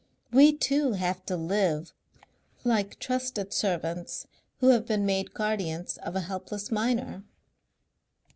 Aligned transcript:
We 0.31 0.53
two 0.53 0.93
have 0.93 1.23
to 1.27 1.37
live 1.37 1.93
like 2.63 2.97
trusted 2.97 3.53
servants 3.53 4.25
who 4.57 4.69
have 4.69 4.87
been 4.87 5.05
made 5.05 5.35
guardians 5.35 5.99
of 5.99 6.15
a 6.15 6.21
helpless 6.21 6.71
minor. 6.71 7.23